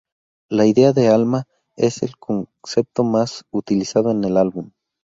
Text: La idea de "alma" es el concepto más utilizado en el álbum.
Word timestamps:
La 0.49 0.65
idea 0.65 0.93
de 0.93 1.09
"alma" 1.09 1.45
es 1.75 2.01
el 2.01 2.17
concepto 2.17 3.03
más 3.03 3.45
utilizado 3.51 4.09
en 4.09 4.23
el 4.23 4.35
álbum. 4.37 4.71